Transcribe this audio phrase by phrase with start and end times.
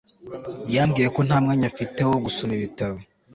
[0.75, 2.97] Yambwiye ko nta mwanya afite wo gusoma ibitabo